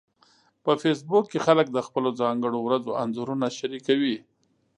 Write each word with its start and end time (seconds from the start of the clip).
په 0.63 0.71
فېسبوک 0.81 1.25
کې 1.31 1.39
خلک 1.45 1.67
د 1.71 1.77
خپلو 1.87 2.09
ځانګړو 2.21 2.59
ورځو 2.63 2.91
انځورونه 3.03 3.47
شریکوي 3.57 4.17